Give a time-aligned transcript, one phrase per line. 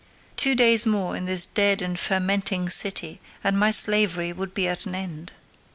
[0.35, 4.87] Two days more in this dead and fermenting city and my slavery would be at
[4.87, 5.33] an end.